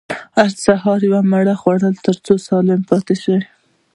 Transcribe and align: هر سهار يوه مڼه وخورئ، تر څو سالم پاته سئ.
هر 0.37 0.51
سهار 0.65 0.99
يوه 1.07 1.21
مڼه 1.31 1.55
وخورئ، 1.57 1.91
تر 2.05 2.15
څو 2.25 2.33
سالم 2.47 2.81
پاته 2.89 3.13
سئ. 3.23 3.37